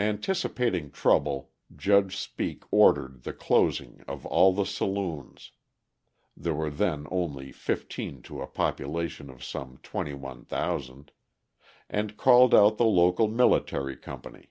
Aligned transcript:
Anticipating 0.00 0.90
trouble, 0.90 1.52
Judge 1.76 2.16
Speake 2.16 2.64
ordered 2.72 3.22
the 3.22 3.32
closing 3.32 4.02
of 4.08 4.26
all 4.26 4.52
the 4.52 4.64
saloons 4.66 5.52
there 6.36 6.52
were 6.52 6.68
then 6.68 7.06
only 7.12 7.52
fifteen 7.52 8.20
to 8.22 8.42
a 8.42 8.48
population 8.48 9.30
of 9.30 9.44
some 9.44 9.76
twenty 9.84 10.14
one 10.14 10.44
thousand 10.44 11.12
and 11.88 12.16
called 12.16 12.52
out 12.56 12.76
the 12.76 12.84
local 12.86 13.28
military 13.28 13.96
company. 13.96 14.50